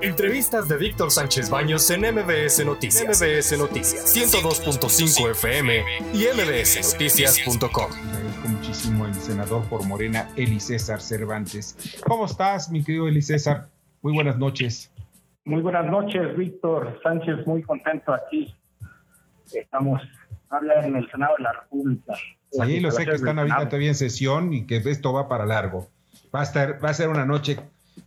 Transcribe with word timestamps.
Entrevistas 0.00 0.68
de 0.68 0.76
Víctor 0.76 1.10
Sánchez 1.10 1.50
Baños 1.50 1.90
en 1.90 2.02
MBS 2.02 2.64
Noticias. 2.64 3.20
MBS 3.20 3.58
Noticias 3.58 4.16
102.5 4.16 5.30
FM 5.32 5.82
y 6.14 6.24
mbsnoticias.com. 6.36 7.90
Agradezco 7.92 8.48
muchísimo 8.48 9.04
al 9.06 9.14
senador 9.14 9.64
por 9.68 9.84
Morena, 9.86 10.28
Eli 10.36 10.60
César 10.60 11.00
Cervantes. 11.00 11.98
¿Cómo 12.06 12.26
estás, 12.26 12.70
mi 12.70 12.84
querido 12.84 13.08
Eli 13.08 13.22
César? 13.22 13.70
Muy 14.00 14.12
buenas 14.12 14.38
noches. 14.38 14.92
Muy 15.44 15.62
buenas 15.62 15.86
noches, 15.86 16.36
Víctor 16.36 17.00
Sánchez, 17.02 17.44
muy 17.44 17.62
contento 17.62 18.14
aquí. 18.14 18.54
Estamos 19.52 20.00
hablando 20.50 20.86
en 20.86 20.96
el 20.96 21.10
Senado 21.10 21.34
de 21.38 21.42
la 21.42 21.52
República. 21.54 22.14
Sí, 22.52 22.78
lo 22.78 22.92
sé 22.92 23.04
que 23.04 23.16
están 23.16 23.40
ahorita 23.40 23.68
todavía 23.68 23.88
en 23.88 23.94
sesión 23.96 24.52
y 24.52 24.64
que 24.64 24.76
esto 24.76 25.12
va 25.12 25.28
para 25.28 25.44
largo. 25.44 25.88
Va 26.32 26.40
a, 26.40 26.44
estar, 26.44 26.84
va 26.84 26.90
a 26.90 26.94
ser 26.94 27.08
una 27.08 27.24
noche 27.24 27.58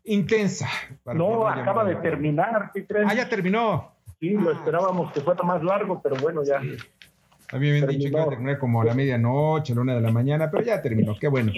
intensa. 0.05 0.67
no, 1.05 1.47
acaba 1.47 1.83
de 1.85 1.95
terminar. 1.95 2.71
Ah, 3.05 3.13
ya 3.13 3.29
terminó. 3.29 3.91
Sí, 4.19 4.29
lo 4.29 4.51
esperábamos 4.51 5.11
que 5.13 5.21
fuera 5.21 5.43
más 5.43 5.63
largo, 5.63 6.01
pero 6.01 6.15
bueno, 6.17 6.43
ya. 6.43 6.57
A 6.57 7.57
mí 7.57 7.69
me 7.69 7.81
habían 7.81 7.89
dicho 7.89 8.03
que 8.03 8.09
iba 8.09 8.23
a 8.23 8.29
terminar 8.29 8.59
como 8.59 8.81
a 8.81 8.85
la 8.85 8.93
medianoche, 8.93 9.73
a 9.73 9.75
la 9.75 9.81
una 9.81 9.95
de 9.95 10.01
la 10.01 10.11
mañana, 10.11 10.49
pero 10.49 10.63
ya 10.63 10.81
terminó, 10.81 11.17
qué 11.19 11.27
bueno. 11.27 11.51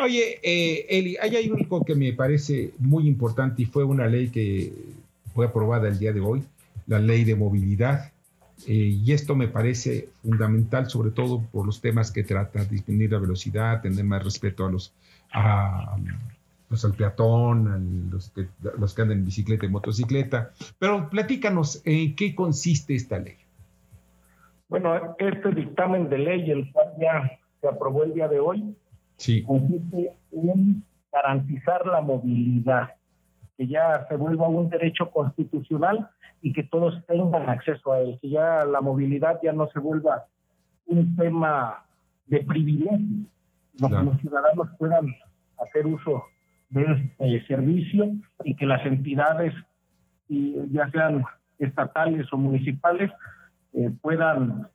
Oye, 0.00 0.38
eh, 0.42 0.86
Eli, 0.88 1.16
hay 1.20 1.36
algo 1.36 1.84
que 1.84 1.94
me 1.94 2.12
parece 2.12 2.72
muy 2.78 3.06
importante 3.06 3.62
y 3.62 3.66
fue 3.66 3.84
una 3.84 4.06
ley 4.06 4.28
que 4.28 4.72
fue 5.34 5.46
aprobada 5.46 5.88
el 5.88 5.98
día 5.98 6.12
de 6.12 6.20
hoy, 6.20 6.42
la 6.86 6.98
ley 6.98 7.24
de 7.24 7.34
movilidad. 7.34 8.12
Eh, 8.66 8.72
y 9.04 9.12
esto 9.12 9.34
me 9.34 9.48
parece 9.48 10.08
fundamental, 10.22 10.88
sobre 10.88 11.10
todo 11.10 11.42
por 11.52 11.66
los 11.66 11.82
temas 11.82 12.10
que 12.10 12.22
trata, 12.24 12.64
disminuir 12.64 13.12
la 13.12 13.18
velocidad, 13.18 13.82
tener 13.82 14.04
más 14.04 14.24
respeto 14.24 14.64
a 14.64 14.70
los, 14.70 14.94
a, 15.32 15.96
pues, 16.68 16.84
al 16.84 16.94
peatón, 16.94 17.68
a 17.68 18.12
los, 18.12 18.30
que, 18.30 18.48
los 18.78 18.94
que 18.94 19.02
andan 19.02 19.18
en 19.18 19.24
bicicleta 19.24 19.66
y 19.66 19.68
motocicleta. 19.68 20.50
Pero 20.78 21.08
platícanos, 21.08 21.82
¿en 21.84 22.14
qué 22.16 22.34
consiste 22.34 22.94
esta 22.94 23.18
ley? 23.18 23.36
Bueno, 24.68 25.16
este 25.18 25.52
dictamen 25.52 26.08
de 26.08 26.18
ley, 26.18 26.50
el 26.50 26.72
cual 26.72 26.88
ya 26.98 27.38
se 27.60 27.68
aprobó 27.68 28.02
el 28.02 28.14
día 28.14 28.28
de 28.28 28.40
hoy, 28.40 28.74
sí. 29.16 29.44
consiste 29.44 30.16
en 30.32 30.82
garantizar 31.12 31.86
la 31.86 32.00
movilidad, 32.00 32.94
que 33.56 33.68
ya 33.68 34.06
se 34.08 34.16
vuelva 34.16 34.48
un 34.48 34.68
derecho 34.68 35.10
constitucional 35.10 36.10
y 36.42 36.52
que 36.52 36.64
todos 36.64 36.94
tengan 37.06 37.48
acceso 37.48 37.92
a 37.92 38.00
él, 38.00 38.18
que 38.20 38.28
ya 38.28 38.64
la 38.64 38.80
movilidad 38.80 39.38
ya 39.42 39.52
no 39.52 39.68
se 39.70 39.78
vuelva 39.78 40.26
un 40.86 41.16
tema 41.16 41.84
de 42.26 42.40
privilegio, 42.40 43.24
que 43.78 43.88
los 43.88 44.20
ciudadanos 44.20 44.68
puedan 44.78 45.14
hacer 45.58 45.86
uso 45.86 46.24
de 46.70 47.10
este 47.18 47.46
servicio 47.46 48.12
y 48.44 48.54
que 48.56 48.66
las 48.66 48.84
entidades, 48.84 49.54
ya 50.28 50.90
sean 50.90 51.24
estatales 51.58 52.26
o 52.32 52.36
municipales, 52.36 53.10
eh, 53.72 53.90
puedan 54.00 54.68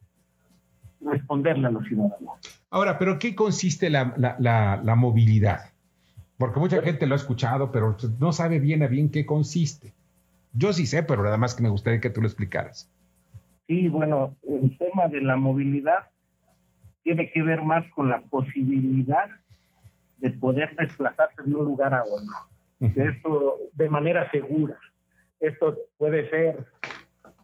responderle 1.01 1.67
a 1.67 1.71
los 1.71 1.85
ciudadanos. 1.85 2.39
Ahora, 2.69 2.97
¿pero 2.97 3.19
qué 3.19 3.35
consiste 3.35 3.89
la, 3.89 4.13
la, 4.17 4.81
la, 4.83 4.95
movilidad? 4.95 5.71
Porque 6.37 6.59
mucha 6.59 6.81
gente 6.81 7.07
lo 7.07 7.15
ha 7.15 7.17
escuchado, 7.17 7.71
pero 7.71 7.97
no 8.19 8.31
sabe 8.31 8.59
bien 8.59 8.83
a 8.83 8.87
bien 8.87 9.09
qué 9.09 9.25
consiste. 9.25 9.93
Yo 10.53 10.73
sí 10.73 10.85
sé, 10.85 11.03
pero 11.03 11.23
nada 11.23 11.37
más 11.37 11.55
que 11.55 11.63
me 11.63 11.69
gustaría 11.69 11.99
que 11.99 12.09
tú 12.09 12.21
lo 12.21 12.27
explicaras. 12.27 12.89
Sí, 13.67 13.87
bueno, 13.87 14.35
el 14.47 14.77
tema 14.77 15.07
de 15.07 15.21
la 15.21 15.35
movilidad 15.35 16.09
tiene 17.03 17.31
que 17.31 17.41
ver 17.41 17.61
más 17.63 17.85
con 17.91 18.09
la 18.09 18.21
posibilidad 18.21 19.29
de 20.21 20.29
poder 20.31 20.75
desplazarse 20.77 21.41
de 21.43 21.55
un 21.55 21.65
lugar 21.65 21.93
a 21.93 22.03
otro. 22.03 22.35
Esto 22.79 23.57
de 23.73 23.89
manera 23.89 24.29
segura. 24.31 24.77
Esto 25.39 25.77
puede 25.97 26.29
ser 26.29 26.65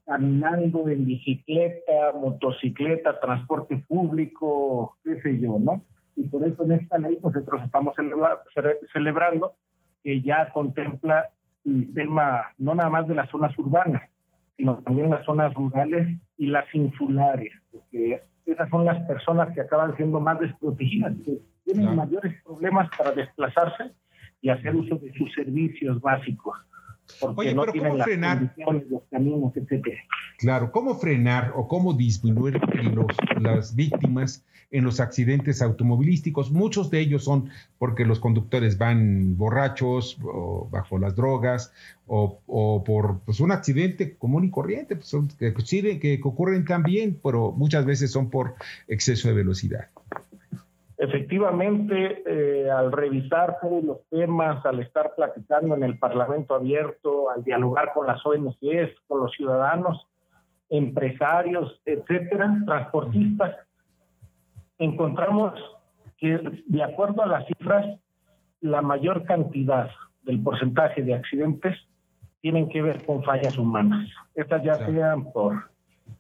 caminando 0.06 0.88
en 0.88 1.06
bicicleta, 1.06 2.14
motocicleta, 2.16 3.20
transporte 3.20 3.84
público, 3.88 4.96
qué 5.04 5.20
sé 5.22 5.40
yo, 5.40 5.60
¿no? 5.60 5.84
Y 6.16 6.24
por 6.30 6.48
eso 6.48 6.64
en 6.64 6.74
esta 6.74 6.98
ley 6.98 7.18
pues, 7.22 7.36
nosotros 7.36 7.62
estamos 7.64 7.94
celebrando 8.94 9.54
que 10.04 10.22
ya 10.22 10.50
contempla 10.54 11.30
el 11.66 11.94
tema 11.94 12.46
no 12.58 12.74
nada 12.74 12.90
más 12.90 13.08
de 13.08 13.16
las 13.16 13.30
zonas 13.30 13.58
urbanas, 13.60 14.04
sino 14.56 14.78
también 14.78 15.10
las 15.10 15.26
zonas 15.26 15.54
rurales 15.54 16.18
y 16.38 16.48
las 16.48 16.74
insulares, 16.74 17.52
porque 17.72 18.22
esas 18.46 18.70
son 18.70 18.86
las 18.86 19.06
personas 19.06 19.54
que 19.54 19.62
acaban 19.62 19.96
siendo 19.98 20.20
más 20.20 20.40
desprotegidas, 20.40 21.14
que 21.26 21.40
tienen 21.74 21.96
mayores 21.96 22.42
problemas 22.44 22.90
para 22.98 23.12
desplazarse 23.12 23.92
y 24.42 24.50
hacer 24.50 24.76
uso 24.76 24.96
de 24.96 25.12
sus 25.14 25.34
servicios 25.34 26.00
básicos. 26.00 26.58
Oye, 27.22 27.56
pero 27.56 27.72
¿cómo 27.72 28.04
frenar? 28.04 28.54
Claro, 30.38 30.72
¿cómo 30.72 30.96
frenar 30.96 31.54
o 31.56 31.68
cómo 31.68 31.94
disminuir 31.94 32.60
las 33.40 33.76
víctimas 33.76 34.46
en 34.72 34.84
los 34.84 35.00
accidentes 35.00 35.62
automovilísticos? 35.62 36.52
Muchos 36.52 36.90
de 36.90 37.00
ellos 37.00 37.24
son 37.24 37.50
porque 37.78 38.06
los 38.06 38.20
conductores 38.20 38.78
van 38.78 39.38
borrachos 39.38 40.18
o 40.22 40.68
bajo 40.70 40.98
las 40.98 41.16
drogas 41.16 41.74
o, 42.08 42.84
por 42.86 43.22
pues, 43.22 43.40
un 43.40 43.52
accidente 43.52 44.18
común 44.18 44.44
y 44.44 44.52
corriente, 44.52 44.98
pues, 44.98 45.16
que, 45.40 46.00
que 46.00 46.22
ocurren 46.24 46.66
también, 46.66 47.18
pero 47.24 47.54
muchas 47.54 47.86
veces 47.86 48.12
son 48.12 48.30
por 48.30 48.56
exceso 48.90 49.30
de 49.30 49.34
velocidad. 49.34 49.90
Efectivamente, 50.98 52.24
eh, 52.26 52.72
al 52.72 52.92
revisar 52.92 53.58
todos 53.62 53.84
los 53.84 53.98
temas, 54.10 54.66
al 54.66 54.80
estar 54.80 55.14
platicando 55.16 55.76
en 55.76 55.84
el 55.84 56.00
Parlamento 56.00 56.56
abierto, 56.56 57.30
al 57.30 57.44
dialogar 57.44 57.94
con 57.94 58.08
las 58.08 58.26
ONGs, 58.26 59.00
con 59.08 59.20
los 59.20 59.32
ciudadanos, 59.34 60.08
empresarios, 60.70 61.80
etcétera, 61.86 62.58
transportistas, 62.66 63.56
encontramos 64.80 65.54
que, 66.18 66.40
de 66.66 66.84
acuerdo 66.84 67.22
a 67.22 67.28
las 67.28 67.46
cifras, 67.46 68.00
la 68.62 68.82
mayor 68.82 69.24
cantidad 69.26 69.92
del 70.24 70.42
porcentaje 70.42 71.04
de 71.04 71.14
accidentes 71.14 71.78
tienen 72.42 72.70
que 72.70 72.82
ver 72.82 73.06
con 73.06 73.24
fallas 73.24 73.56
humanas. 73.58 74.10
Estas 74.34 74.64
ya 74.64 74.76
sean 74.86 75.32
por 75.32 75.70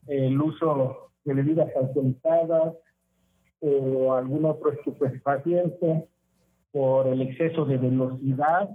el 0.07 0.39
uso 0.39 1.09
de 1.25 1.33
bebidas 1.33 1.69
alcoholizadas, 1.75 2.73
o 3.59 4.13
algún 4.13 4.45
otro 4.45 4.71
estupefaciente 4.71 6.07
por 6.71 7.07
el 7.07 7.21
exceso 7.21 7.65
de 7.65 7.77
velocidad 7.77 8.69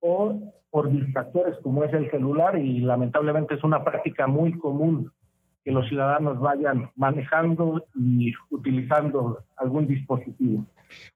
o 0.00 0.52
por 0.70 0.90
distractores 0.90 1.56
como 1.62 1.84
es 1.84 1.92
el 1.92 2.10
celular 2.10 2.58
y 2.58 2.80
lamentablemente 2.80 3.54
es 3.54 3.64
una 3.64 3.84
práctica 3.84 4.26
muy 4.26 4.58
común 4.58 5.12
que 5.64 5.72
los 5.72 5.88
ciudadanos 5.88 6.38
vayan 6.38 6.90
manejando 6.94 7.84
y 7.94 8.32
utilizando 8.50 9.44
algún 9.56 9.86
dispositivo. 9.86 10.64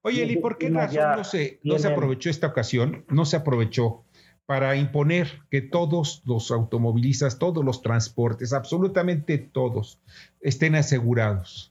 Oye, 0.01 0.23
Eli, 0.23 0.37
¿por 0.37 0.57
qué 0.57 0.69
razón 0.69 1.15
no 1.15 1.23
se, 1.23 1.59
no 1.63 1.79
se 1.79 1.87
aprovechó 1.87 2.29
esta 2.29 2.47
ocasión? 2.47 3.05
No 3.07 3.23
se 3.23 3.37
aprovechó 3.37 4.03
para 4.45 4.75
imponer 4.75 5.27
que 5.49 5.61
todos 5.61 6.21
los 6.25 6.51
automovilistas, 6.51 7.39
todos 7.39 7.63
los 7.63 7.81
transportes, 7.81 8.51
absolutamente 8.51 9.37
todos, 9.37 10.01
estén 10.41 10.75
asegurados 10.75 11.70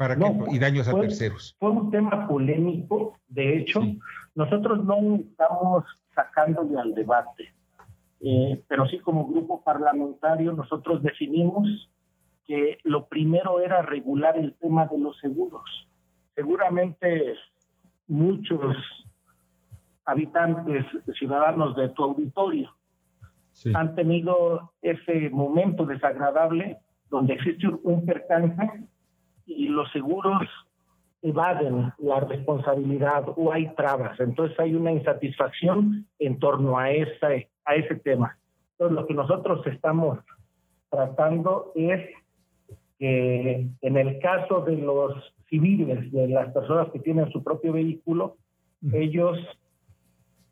para 0.00 0.16
y 0.50 0.58
daños 0.58 0.88
a 0.88 0.98
terceros. 0.98 1.54
Fue 1.58 1.68
un 1.68 1.90
tema 1.90 2.26
polémico, 2.26 3.18
de 3.28 3.58
hecho, 3.58 3.82
nosotros 4.34 4.82
no 4.82 5.16
estamos 5.16 5.84
sacándole 6.14 6.80
al 6.80 6.94
debate, 6.94 7.52
eh, 8.20 8.62
pero 8.66 8.86
sí 8.86 8.98
como 9.00 9.26
grupo 9.26 9.62
parlamentario 9.62 10.54
nosotros 10.54 11.02
definimos 11.02 11.90
que 12.46 12.78
lo 12.82 13.08
primero 13.08 13.60
era 13.60 13.82
regular 13.82 14.38
el 14.38 14.54
tema 14.54 14.86
de 14.86 14.98
los 14.98 15.18
seguros. 15.18 15.68
Seguramente 16.34 17.34
muchos 18.06 18.74
habitantes, 20.06 20.86
ciudadanos 21.18 21.76
de 21.76 21.90
tu 21.90 22.04
auditorio, 22.04 22.74
han 23.74 23.94
tenido 23.94 24.72
ese 24.80 25.28
momento 25.28 25.84
desagradable 25.84 26.78
donde 27.10 27.34
existe 27.34 27.68
un 27.82 28.06
percance 28.06 28.88
y 29.50 29.68
los 29.68 29.90
seguros 29.92 30.42
evaden 31.22 31.92
la 31.98 32.20
responsabilidad 32.20 33.24
o 33.36 33.52
hay 33.52 33.68
trabas. 33.74 34.18
Entonces 34.20 34.58
hay 34.58 34.74
una 34.74 34.92
insatisfacción 34.92 36.06
en 36.18 36.38
torno 36.38 36.78
a 36.78 36.90
ese, 36.90 37.50
a 37.64 37.74
ese 37.74 37.96
tema. 37.96 38.38
Entonces 38.72 38.96
lo 38.96 39.06
que 39.06 39.14
nosotros 39.14 39.66
estamos 39.66 40.18
tratando 40.88 41.72
es 41.74 42.08
que 42.98 43.66
en 43.80 43.96
el 43.96 44.18
caso 44.20 44.60
de 44.62 44.76
los 44.76 45.12
civiles, 45.48 46.10
de 46.12 46.28
las 46.28 46.52
personas 46.52 46.90
que 46.90 47.00
tienen 47.00 47.30
su 47.32 47.42
propio 47.42 47.72
vehículo, 47.72 48.36
ellos 48.92 49.38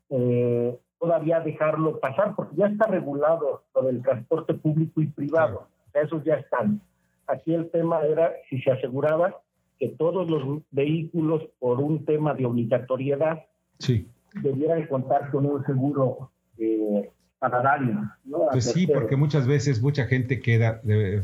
eh, 0.09 0.77
todavía 0.99 1.39
dejarlo 1.39 1.99
pasar, 1.99 2.35
porque 2.35 2.55
ya 2.55 2.67
está 2.67 2.87
regulado 2.87 3.63
lo 3.73 3.81
del 3.81 4.01
transporte 4.01 4.53
público 4.53 5.01
y 5.01 5.07
privado. 5.07 5.67
Esos 5.93 6.23
ya 6.23 6.35
están. 6.35 6.81
Aquí 7.29 7.53
el 7.53 7.69
tema 7.69 8.01
era 8.01 8.33
si 8.49 8.59
se 8.61 8.71
aseguraba 8.71 9.35
que 9.79 9.89
todos 9.89 10.29
los 10.29 10.61
vehículos, 10.71 11.43
por 11.59 11.79
un 11.79 12.03
tema 12.03 12.33
de 12.33 12.45
obligatoriedad, 12.45 13.45
sí. 13.77 14.07
debieran 14.41 14.87
contar 14.87 15.29
con 15.31 15.45
un 15.45 15.63
seguro 15.65 16.31
eh, 16.57 17.09
para 17.37 17.61
daño. 17.61 18.11
Pues 18.51 18.71
sí, 18.71 18.87
porque 18.87 19.15
muchas 19.15 19.47
veces 19.47 19.81
mucha 19.81 20.05
gente 20.05 20.41
queda 20.41 20.81
eh, 20.87 21.21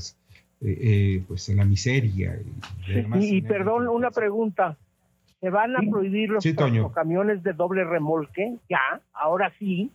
eh, 0.62 1.24
pues 1.28 1.50
en 1.50 1.58
la 1.58 1.66
miseria. 1.66 2.40
Y, 3.20 3.42
perdón, 3.42 3.88
una 3.88 4.12
pregunta. 4.12 4.78
¿Se 5.42 5.50
van 5.50 5.76
a 5.76 5.80
prohibir 5.92 6.30
los, 6.30 6.46
camiones 6.94 7.44
de 7.44 7.54
doble 7.54 7.84
remolque? 7.84 8.56
Ya, 8.70 9.02
ahora 9.14 9.52
sí. 9.60 9.92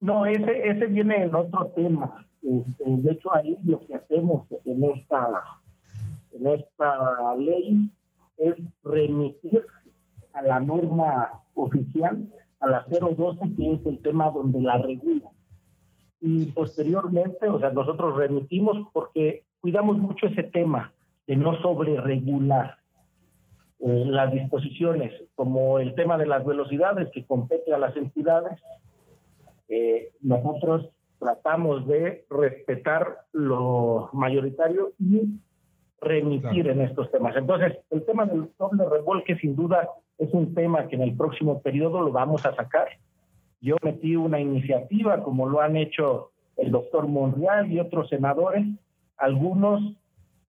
No, 0.00 0.24
ese, 0.24 0.68
ese 0.68 0.86
viene 0.86 1.24
en 1.24 1.34
otro 1.34 1.66
tema. 1.76 2.26
Este, 2.42 2.84
de 2.86 3.12
hecho, 3.12 3.34
ahí 3.34 3.56
lo 3.64 3.80
que 3.86 3.94
hacemos 3.94 4.46
en 4.64 4.84
esta, 4.84 5.28
en 6.32 6.46
esta 6.46 7.34
ley 7.36 7.90
es 8.36 8.56
remitir 8.82 9.64
a 10.32 10.42
la 10.42 10.60
norma 10.60 11.42
oficial, 11.54 12.28
a 12.60 12.66
la 12.66 12.86
012, 12.88 13.54
que 13.56 13.72
es 13.72 13.86
el 13.86 14.00
tema 14.00 14.30
donde 14.30 14.60
la 14.60 14.78
regula. 14.78 15.30
Y 16.20 16.46
posteriormente, 16.46 17.48
o 17.48 17.58
sea, 17.58 17.70
nosotros 17.70 18.16
remitimos 18.16 18.88
porque 18.92 19.44
cuidamos 19.60 19.98
mucho 19.98 20.26
ese 20.26 20.44
tema 20.44 20.92
de 21.26 21.36
no 21.36 21.60
sobreregular 21.60 22.78
eh, 23.80 24.04
las 24.06 24.32
disposiciones, 24.32 25.12
como 25.34 25.78
el 25.78 25.94
tema 25.94 26.16
de 26.16 26.26
las 26.26 26.44
velocidades 26.44 27.08
que 27.12 27.24
compete 27.24 27.74
a 27.74 27.78
las 27.78 27.96
entidades. 27.96 28.60
Eh, 29.68 30.12
nosotros 30.20 30.88
tratamos 31.22 31.86
de 31.86 32.24
respetar 32.28 33.26
lo 33.32 34.10
mayoritario 34.12 34.92
y 34.98 35.22
remitir 36.00 36.68
en 36.68 36.80
estos 36.80 37.10
temas. 37.12 37.36
Entonces, 37.36 37.78
el 37.90 38.04
tema 38.04 38.26
del 38.26 38.48
doble 38.58 38.84
revuelque 38.90 39.36
sin 39.36 39.54
duda 39.54 39.88
es 40.18 40.32
un 40.34 40.52
tema 40.52 40.88
que 40.88 40.96
en 40.96 41.02
el 41.02 41.16
próximo 41.16 41.62
periodo 41.62 42.02
lo 42.02 42.10
vamos 42.10 42.44
a 42.44 42.54
sacar. 42.56 42.88
Yo 43.60 43.76
metí 43.82 44.16
una 44.16 44.40
iniciativa, 44.40 45.22
como 45.22 45.48
lo 45.48 45.60
han 45.60 45.76
hecho 45.76 46.32
el 46.56 46.72
doctor 46.72 47.06
Monreal 47.06 47.70
y 47.70 47.78
otros 47.78 48.08
senadores, 48.08 48.66
algunos 49.16 49.96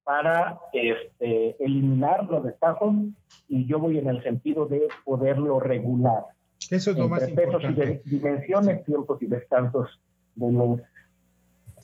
para 0.03 0.59
este, 0.73 1.55
eliminar 1.63 2.25
los 2.25 2.43
destacos 2.43 2.95
y 3.47 3.65
yo 3.67 3.77
voy 3.77 3.99
en 3.99 4.09
el 4.09 4.23
sentido 4.23 4.65
de 4.65 4.87
poderlo 5.05 5.59
regular. 5.59 6.23
Eso 6.71 6.91
es 6.91 6.97
lo 6.97 7.07
más 7.07 7.29
importante. 7.29 8.01
Y 8.05 8.09
dimensiones, 8.09 8.83
tiempos 8.85 9.21
y 9.21 9.27
descansos 9.27 9.99
de 10.35 10.51
los... 10.51 10.81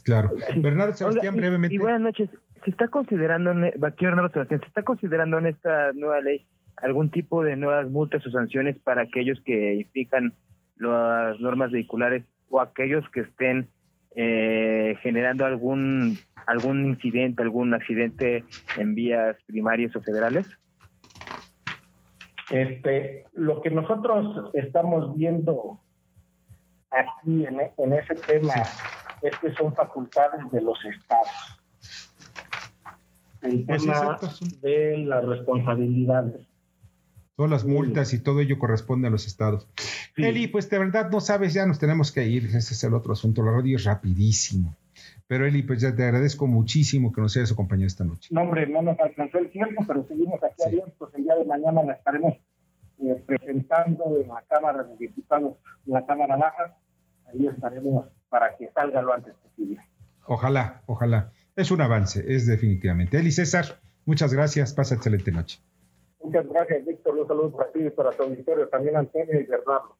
Claro. 0.03 0.31
Bernardo 0.57 0.93
Sebastián, 0.93 1.35
brevemente. 1.35 1.75
Y 1.75 1.77
buenas 1.77 2.01
noches 2.01 2.29
se 2.63 2.71
está 2.71 2.87
considerando, 2.87 3.53
se 3.53 4.55
está 4.55 4.83
considerando 4.83 5.37
en 5.37 5.47
esta 5.47 5.93
nueva 5.93 6.21
ley 6.21 6.45
algún 6.77 7.09
tipo 7.09 7.43
de 7.43 7.55
nuevas 7.55 7.89
multas 7.89 8.25
o 8.25 8.31
sanciones 8.31 8.77
para 8.79 9.03
aquellos 9.03 9.39
que 9.41 9.75
implican 9.75 10.33
las 10.77 11.39
normas 11.39 11.71
vehiculares 11.71 12.23
o 12.49 12.61
aquellos 12.61 13.07
que 13.09 13.21
estén 13.21 13.67
eh, 14.15 14.95
generando 15.01 15.45
algún 15.45 16.17
algún 16.47 16.87
incidente, 16.87 17.43
algún 17.43 17.73
accidente 17.73 18.43
en 18.77 18.95
vías 18.95 19.37
primarias 19.45 19.95
o 19.95 20.01
federales? 20.01 20.47
Este, 22.49 23.25
lo 23.33 23.61
que 23.61 23.69
nosotros 23.69 24.49
estamos 24.55 25.15
viendo 25.15 25.79
aquí 26.91 27.45
en, 27.45 27.59
en 27.77 27.93
ese 27.93 28.15
tema 28.15 28.53
es 29.21 29.37
que 29.39 29.53
son 29.53 29.73
facultades 29.73 30.49
de 30.51 30.61
los 30.61 30.77
estados 30.85 31.59
el 33.41 33.65
pues 33.65 33.83
tema 33.83 34.17
de 34.61 34.97
las 34.99 35.25
responsabilidades. 35.25 36.47
Todas 37.35 37.51
las 37.51 37.65
multas 37.65 38.13
y 38.13 38.21
todo 38.21 38.41
ello 38.41 38.59
corresponde 38.59 39.07
a 39.07 39.11
los 39.11 39.25
estados. 39.25 39.67
Eli, 40.17 40.47
pues 40.47 40.69
de 40.69 40.77
verdad 40.77 41.09
no 41.09 41.21
sabes, 41.21 41.53
ya 41.53 41.65
nos 41.65 41.79
tenemos 41.79 42.11
que 42.11 42.25
ir, 42.25 42.45
ese 42.45 42.73
es 42.73 42.83
el 42.83 42.93
otro 42.93 43.13
asunto, 43.13 43.41
la 43.43 43.51
radio 43.51 43.77
es 43.77 43.85
rapidísimo. 43.85 44.75
Pero 45.27 45.45
Eli, 45.45 45.63
pues 45.63 45.79
ya 45.79 45.95
te 45.95 46.03
agradezco 46.03 46.47
muchísimo 46.47 47.13
que 47.13 47.21
nos 47.21 47.37
hayas 47.37 47.53
acompañado 47.53 47.87
esta 47.87 48.03
noche. 48.03 48.27
No, 48.31 48.41
hombre, 48.41 48.67
no 48.67 48.81
nos 48.81 48.99
alcanzó 48.99 49.37
el 49.37 49.49
tiempo, 49.51 49.85
pero 49.87 50.05
seguimos 50.05 50.43
aquí 50.43 50.63
abiertos. 50.65 51.09
El 51.13 51.23
día 51.23 51.35
de 51.35 51.45
mañana 51.45 51.83
la 51.83 51.93
estaremos 51.93 52.33
eh, 53.01 53.23
presentando 53.25 54.17
en 54.19 54.27
la 54.27 54.43
Cámara 54.47 54.83
de 54.83 54.95
Diputados, 54.97 55.57
en 55.85 55.93
la 55.93 56.05
Cámara 56.05 56.35
Baja. 56.35 56.77
Ahí 57.27 57.47
estaremos 57.47 58.07
para 58.29 58.55
que 58.57 58.69
salga 58.71 59.01
lo 59.01 59.13
antes 59.13 59.33
posible. 59.35 59.79
Ojalá, 60.25 60.81
ojalá 60.85 61.31
es 61.59 61.71
un 61.71 61.81
avance, 61.81 62.23
es 62.27 62.47
definitivamente. 62.47 63.17
Eli 63.19 63.31
César, 63.31 63.79
muchas 64.05 64.33
gracias, 64.33 64.73
pasa 64.73 64.95
excelente 64.95 65.31
noche. 65.31 65.59
Muchas 66.23 66.47
gracias, 66.47 66.85
Víctor. 66.85 67.17
Un 67.17 67.27
saludo 67.27 67.51
para 67.51 67.71
ti 67.71 67.79
y 67.85 67.89
para 67.89 68.11
tu 68.11 68.23
auditorio, 68.23 68.67
también 68.69 68.95
Antonio 68.95 69.39
y 69.39 69.43
Bernardo. 69.43 69.95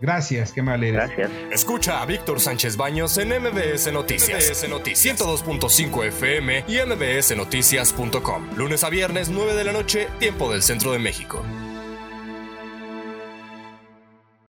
Gracias, 0.00 0.52
qué 0.52 0.62
mal 0.62 0.80
Gracias. 0.80 1.30
Escucha 1.52 2.02
a 2.02 2.06
Víctor 2.06 2.40
Sánchez 2.40 2.76
Baños 2.76 3.16
en 3.18 3.28
MBS 3.28 3.92
Noticias. 3.92 4.50
MBS 4.50 4.68
Noticias 4.68 5.20
102.5 5.20 6.06
FM 6.06 6.64
y 6.66 6.78
MBSNoticias.com. 6.84 8.56
Lunes 8.56 8.82
a 8.82 8.90
viernes, 8.90 9.30
9 9.30 9.54
de 9.54 9.64
la 9.64 9.72
noche, 9.72 10.08
tiempo 10.18 10.50
del 10.50 10.62
centro 10.62 10.92
de 10.92 10.98
México. 10.98 11.42